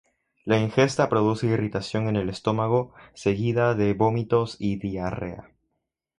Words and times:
La 0.45 0.57
ingesta 0.57 1.09
produce 1.09 1.45
irritación 1.45 2.07
en 2.09 2.15
el 2.15 2.29
estómago, 2.29 2.91
seguida 3.13 3.75
de 3.75 3.93
vómitos 3.93 4.55
y 4.59 4.77
diarrea. 4.77 5.51